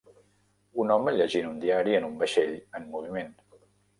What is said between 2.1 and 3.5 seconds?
vaixell en moviment.